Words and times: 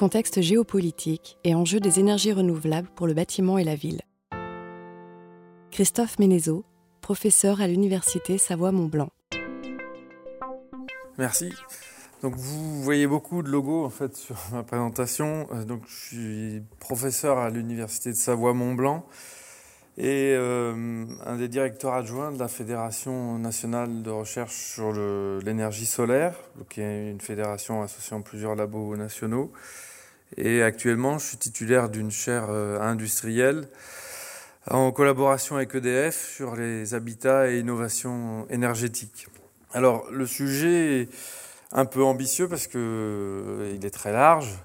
contexte 0.00 0.40
géopolitique 0.40 1.36
et 1.44 1.54
enjeux 1.54 1.78
des 1.78 2.00
énergies 2.00 2.32
renouvelables 2.32 2.88
pour 2.96 3.06
le 3.06 3.12
bâtiment 3.12 3.58
et 3.58 3.64
la 3.64 3.74
ville. 3.74 4.00
Christophe 5.70 6.18
Ménézo, 6.18 6.64
professeur 7.02 7.60
à 7.60 7.66
l'Université 7.66 8.38
Savoie-Mont-Blanc. 8.38 9.10
Merci. 11.18 11.52
Donc 12.22 12.34
vous 12.34 12.82
voyez 12.82 13.06
beaucoup 13.06 13.42
de 13.42 13.50
logos 13.50 13.84
en 13.84 13.90
fait 13.90 14.16
sur 14.16 14.36
ma 14.52 14.62
présentation. 14.62 15.46
Euh, 15.52 15.64
donc 15.66 15.82
je 15.86 15.94
suis 15.94 16.62
professeur 16.78 17.36
à 17.36 17.50
l'université 17.50 18.08
de 18.08 18.16
Savoie-Mont-Blanc 18.16 19.04
et 19.98 20.34
euh, 20.36 21.04
un 21.26 21.36
des 21.36 21.48
directeurs 21.48 21.94
adjoints 21.94 22.32
de 22.32 22.38
la 22.38 22.48
Fédération 22.48 23.38
nationale 23.38 24.02
de 24.02 24.10
recherche 24.10 24.54
sur 24.54 24.92
l'énergie 25.42 25.86
solaire, 25.86 26.34
qui 26.68 26.80
est 26.80 27.10
une 27.10 27.20
fédération 27.20 27.82
associant 27.82 28.22
plusieurs 28.22 28.54
labos 28.54 28.96
nationaux. 28.96 29.52
Et 30.36 30.62
actuellement, 30.62 31.18
je 31.18 31.26
suis 31.26 31.36
titulaire 31.36 31.88
d'une 31.88 32.10
chaire 32.10 32.46
euh, 32.48 32.80
industrielle 32.80 33.68
en 34.70 34.92
collaboration 34.92 35.56
avec 35.56 35.74
EDF 35.74 36.16
sur 36.36 36.54
les 36.54 36.94
habitats 36.94 37.50
et 37.50 37.58
innovations 37.58 38.46
énergétiques. 38.50 39.26
Alors 39.72 40.06
le 40.10 40.26
sujet 40.26 41.08
un 41.72 41.84
peu 41.84 42.02
ambitieux 42.02 42.48
parce 42.48 42.66
que 42.66 42.78
euh, 42.78 43.74
il 43.74 43.84
est 43.84 43.90
très 43.90 44.12
large. 44.12 44.58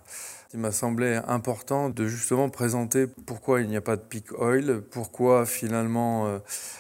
Il 0.56 0.62
m'a 0.62 0.72
semblé 0.72 1.20
important 1.28 1.90
de 1.90 2.08
justement 2.08 2.48
présenter 2.48 3.08
pourquoi 3.08 3.60
il 3.60 3.68
n'y 3.68 3.76
a 3.76 3.82
pas 3.82 3.98
de 3.98 4.02
peak 4.02 4.32
oil, 4.40 4.82
pourquoi 4.90 5.46
finalement 5.46 6.28
euh, 6.28 6.40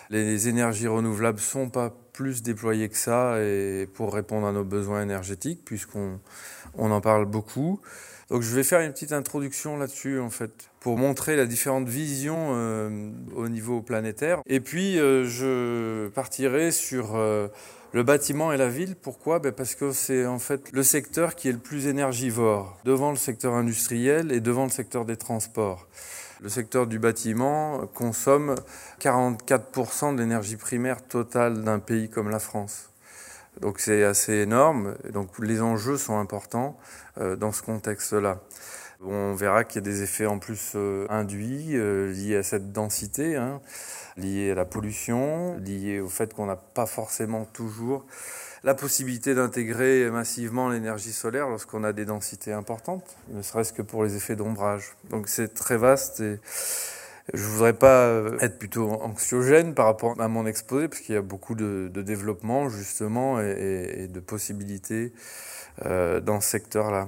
les 0.09 0.47
énergies 0.47 0.88
renouvelables 0.88 1.41
sont 1.41 1.70
pas 1.70 1.93
plus 2.15 2.41
déployées 2.41 2.89
que 2.89 2.97
ça 2.97 3.41
et 3.41 3.87
pour 3.93 4.13
répondre 4.13 4.47
à 4.47 4.51
nos 4.51 4.63
besoins 4.63 5.01
énergétiques 5.01 5.61
puisqu'on 5.65 6.19
on 6.77 6.91
en 6.91 7.01
parle 7.01 7.25
beaucoup. 7.25 7.79
Donc 8.29 8.41
je 8.41 8.55
vais 8.55 8.63
faire 8.63 8.81
une 8.81 8.91
petite 8.91 9.11
introduction 9.11 9.77
là-dessus 9.77 10.19
en 10.19 10.29
fait 10.29 10.69
pour 10.79 10.97
montrer 10.97 11.35
la 11.35 11.45
différente 11.45 11.88
vision 11.88 12.53
euh, 12.53 13.11
au 13.35 13.49
niveau 13.49 13.81
planétaire. 13.81 14.41
Et 14.47 14.59
puis 14.59 14.95
je 14.95 16.07
partirai 16.09 16.72
sur 16.72 17.17
le 17.95 18.03
bâtiment 18.03 18.52
et 18.52 18.57
la 18.57 18.67
ville, 18.67 18.97
pourquoi? 19.02 19.39
Ben 19.39 19.53
Parce 19.53 19.73
que 19.73 19.94
c'est 19.94 20.25
en 20.25 20.38
fait 20.38 20.69
le 20.73 20.83
secteur 20.83 21.33
qui 21.33 21.47
est 21.47 21.53
le 21.53 21.59
plus 21.59 21.88
énergivore, 21.88 22.77
devant 22.83 23.09
le 23.09 23.16
secteur 23.16 23.53
industriel 23.53 24.33
et 24.33 24.41
devant 24.41 24.66
le 24.66 24.69
secteur 24.69 25.05
des 25.05 25.16
transports. 25.16 25.88
Le 26.41 26.50
secteur 26.50 26.86
du 26.88 27.00
bâtiment 27.00 27.88
consomme 27.94 28.55
44% 29.00 30.16
de 30.16 30.22
l'énergie 30.22 30.58
primaire 30.58 31.02
totale 31.02 31.64
d'un 31.64 31.80
pays 31.80 32.09
comme 32.09 32.30
la 32.30 32.39
France. 32.39 32.89
Donc 33.61 33.80
c'est 33.80 34.03
assez 34.03 34.33
énorme, 34.33 34.95
donc 35.13 35.39
les 35.39 35.61
enjeux 35.61 35.97
sont 35.97 36.19
importants 36.19 36.78
euh, 37.17 37.38
dans 37.38 37.53
ce 37.53 37.61
contexte-là. 37.61 38.41
On 39.02 39.33
verra 39.33 39.63
qu'il 39.63 39.81
y 39.81 39.88
a 39.88 39.89
des 39.89 40.03
effets 40.03 40.25
en 40.25 40.39
plus 40.39 40.73
euh, 40.75 41.06
induits 41.09 41.78
euh, 41.78 42.11
liés 42.11 42.36
à 42.36 42.44
cette 42.44 42.73
densité. 42.73 43.38
Hein 43.38 43.61
liées 44.17 44.52
à 44.52 44.56
la 44.56 44.66
pollution, 44.66 45.58
liées 45.58 46.00
au 46.00 46.09
fait 46.09 46.33
qu'on 46.33 46.45
n'a 46.45 46.56
pas 46.56 46.86
forcément 46.86 47.45
toujours 47.45 48.06
la 48.66 48.73
possibilité 48.73 49.35
d'intégrer 49.35 50.09
massivement 50.09 50.69
l'énergie 50.69 51.13
solaire 51.13 51.47
lorsqu'on 51.47 51.83
a 51.83 51.94
des 51.94 52.03
densités 52.03 52.52
importantes, 52.52 53.16
ne 53.30 53.44
serait-ce 53.44 53.72
que 53.72 53.83
pour 53.83 54.03
les 54.03 54.16
effets 54.16 54.35
d'ombrage. 54.35 54.95
Donc 55.11 55.30
c'est 55.30 55.53
très 55.53 55.77
vaste 55.77 56.19
et 56.19 56.39
je 57.33 57.44
voudrais 57.44 57.73
pas 57.73 58.23
être 58.41 58.57
plutôt 58.57 58.89
anxiogène 58.89 59.75
par 59.75 59.85
rapport 59.85 60.19
à 60.19 60.27
mon 60.27 60.47
exposé, 60.47 60.88
parce 60.88 61.02
qu'il 61.02 61.13
y 61.13 61.17
a 61.17 61.22
beaucoup 61.22 61.53
de, 61.53 61.89
développement 61.95 62.69
justement 62.69 63.39
et, 63.39 64.07
de 64.11 64.19
possibilités 64.19 65.13
euh, 65.85 66.19
dans 66.19 66.41
ce 66.41 66.50
secteur-là. 66.50 67.07